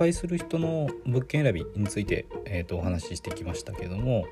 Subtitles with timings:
[0.00, 4.24] 敗する人の物件選びについて、えー、とお話ししてきましたけども、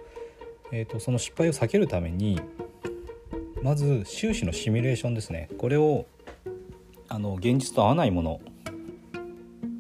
[0.73, 2.41] えー、とその失敗を避けるために
[3.63, 6.07] まず収支のシミュレーションですねこれを
[7.09, 8.41] あの現実と合わないもの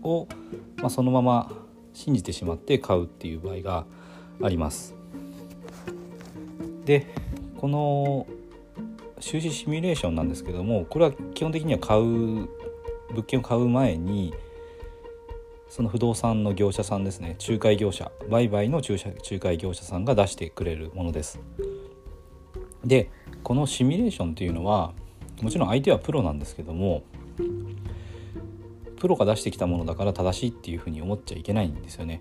[0.02, 0.28] を、
[0.76, 1.50] まあ、そのまま
[1.94, 3.86] 信じてしまって買うっていう場合が
[4.42, 4.94] あります。
[6.84, 7.06] で
[7.56, 8.26] この
[9.20, 12.48] 収支シミュレーションなんですけどもこれは基本的には買う物
[13.26, 14.34] 件を買う前に
[15.68, 18.98] その不動産の業者さんですね仲介業者売買の仲
[19.38, 21.40] 介業者さんが出してくれるものです。
[22.84, 23.10] で
[23.42, 24.92] このシミュレーションというのは
[25.42, 27.02] もちろん相手はプロなんですけども
[28.98, 32.20] プロが出してきたものだから正しいっていうふうに思っちゃいけないんですよね。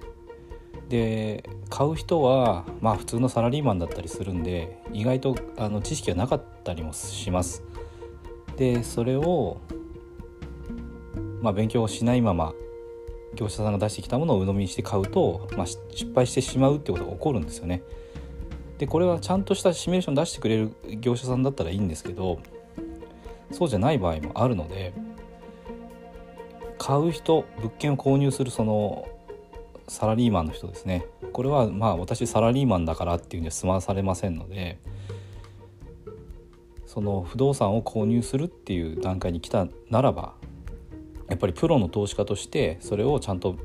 [0.89, 7.63] で買う人はまあ普通のサラリーマンだったりするんで意外とあの知識がなかったりもします。
[8.55, 9.57] でそれを、
[11.41, 12.53] まあ、勉強をしないまま
[13.37, 17.83] 業者さんが出してきたものを鵜呑みにして買うと、まあ、失敗してしまうってことが起こるんですよね。
[18.77, 22.39] でこれはちゃんとしたシミュレーション出してくれる業者さんだったらいいんですけど
[23.51, 24.93] そうじゃない場合もあるので
[26.77, 29.07] 買う人物件を購入するその
[29.87, 34.79] サラリーマンの人ですねこれはまあ私サラリーマンだからっていうには済まされませんので
[36.85, 40.33] その不動産を購入するっていう段階に来たならば
[41.29, 43.55] やっぱりプロの投資家としてそれをちゃんと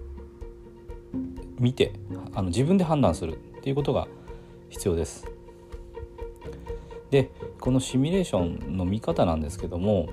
[1.59, 1.93] 見て
[2.35, 4.09] あの自分で判断するっていうことが
[4.69, 5.27] 必要です。
[7.11, 10.09] でこのシミュレーションの見方なんですけども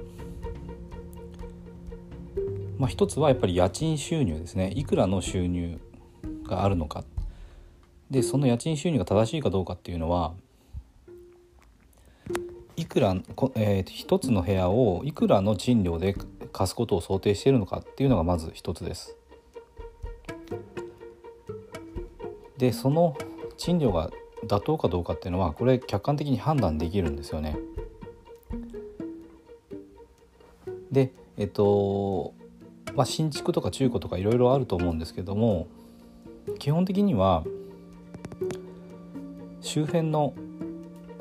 [2.79, 5.79] まあ、一つはやっぱり家賃収入ですねいくらの収入
[6.45, 7.03] があるのか
[8.09, 10.33] でその家賃収入が正しいかどうかっていうのは
[12.77, 13.13] いくら、
[13.55, 16.15] えー、一つの部屋をいくらの賃料で
[16.51, 19.15] 貸すことを想定しているのかっていうのがまず一つです。
[22.57, 23.17] でその
[23.57, 24.11] 賃料が
[24.45, 27.57] 妥当かどうかっていうのはこれ客観的に判断できるんですよね。
[30.91, 32.33] でえっと
[32.95, 35.67] まあ新築とか中古とかいろいろあると思うんですけども
[36.57, 37.43] 基本的には
[39.61, 40.33] 周辺の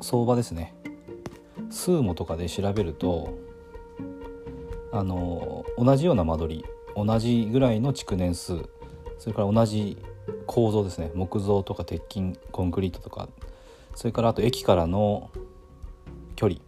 [0.01, 0.75] 相場ですね
[1.71, 3.37] スーモとかで調べると
[4.93, 6.65] あの同じような間取り
[6.97, 8.69] 同じぐらいの築年数
[9.19, 9.99] それから同じ
[10.47, 11.11] 構造ですね。
[11.15, 13.29] 木造とか鉄筋コンクリートとか
[13.95, 15.31] それからあと駅からの
[16.37, 16.61] 距離。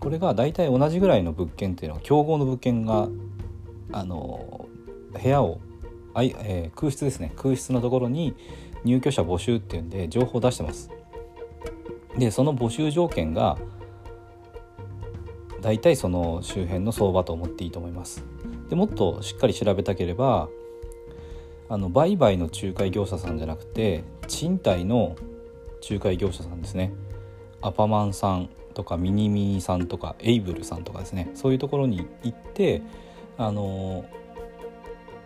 [0.00, 3.08] これが大体同じぐらいの物件っていうのは競合の物件が
[3.92, 4.66] あの
[5.12, 5.60] 部屋を
[6.14, 7.32] あい、えー、空室ですね。
[7.36, 8.34] 空室のところに
[8.84, 10.90] 入居者募集っていうんで情報を出してます。
[12.18, 13.58] でその募集条件が
[15.62, 18.24] 大体その周辺の相場と思っていいと思います。
[18.68, 20.48] でもっとしっかり調べたければ
[21.68, 25.16] あの売買の仲介業者さんじゃなくて賃貸の
[25.88, 26.92] 仲介業者さんですね。
[27.60, 31.30] アパマンさんとかミニミニさんとかエイブルさんとかですね。
[31.34, 32.82] そういうところに行って
[33.38, 34.04] あの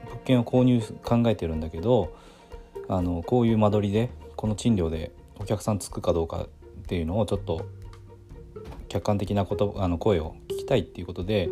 [0.05, 2.13] 物件を購入考えてるんだけど
[2.89, 7.67] あのこういう間取りでこの賃料でお客さんつくかどうかっていうのをちょっと
[8.89, 11.49] 客観的なことあの声を聞きたいっていうことで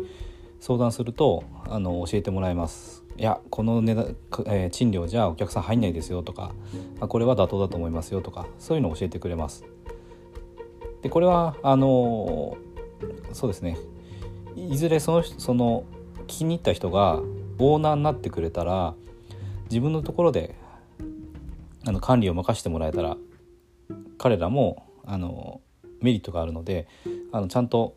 [0.59, 3.03] 相談するとあの教えてもらえます。
[3.17, 4.15] いやこの値段、
[4.47, 6.51] えー、賃料じゃお客さん入んないですよとか
[6.99, 9.63] あこれは妥当だと思いますよとかそういうのを教えてくれます。
[11.01, 12.57] でこれはあの
[13.31, 13.77] そうですね
[14.55, 15.83] いずれそのその
[16.27, 17.21] 気に入った人が
[17.59, 18.95] オーナーになってくれたら
[19.69, 20.55] 自分のところで
[21.85, 23.17] あの管理を任せてもらえたら
[24.17, 25.61] 彼らもあの
[26.01, 26.87] メリットがあるので
[27.35, 27.95] あのちゃんと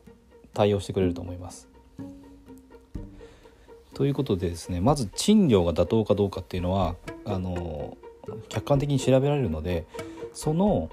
[0.53, 1.69] 対応してくれると思います。
[3.95, 7.97] ということでですねまず賃料が妥当かどうかっていうのはあの
[8.49, 9.87] 客観的に調べられるので
[10.33, 10.89] その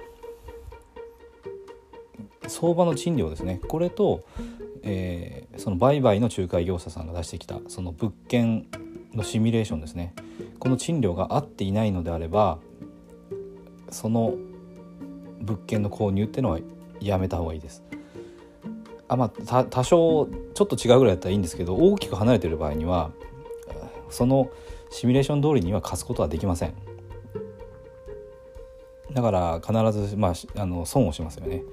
[2.48, 4.24] 相場の賃料ですねこれと
[4.88, 8.68] えー、その売買の仲介業者さんが出してきたその物件
[9.16, 10.14] のシミュレーションですね
[10.60, 12.60] この賃料が合っていないのであれば
[13.90, 14.36] その
[15.42, 16.60] 物件の購入っていうのは
[17.02, 17.84] やめた方がいいです。
[19.08, 23.12] あまあ、多少ちょっと違うぐらいだったらいいんですけど大きく離れてる場合には
[24.10, 24.50] その
[24.90, 26.74] シミュレーション通りには貸すことはできません
[29.14, 31.64] だから必ず、まあ、あの損をしますよね。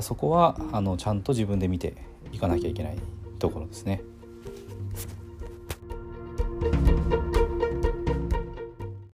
[0.00, 1.94] そこはあのちゃんと自分で見て
[2.32, 2.98] いかなきゃいけない
[3.38, 4.02] ところですね。